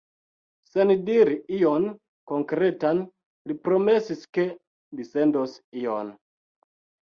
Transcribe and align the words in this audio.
Sen 0.69 0.93
diri 1.09 1.35
ion 1.57 1.85
konkretan, 2.31 3.03
li 3.51 3.59
promesis, 3.69 4.27
ke 4.39 4.49
li 4.97 5.09
sendos 5.13 5.57
ion. 5.85 6.13